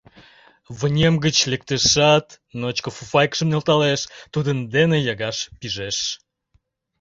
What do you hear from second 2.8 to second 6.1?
фуфайкыжым нӧлталеш, тудын дене йыгаш пижеш.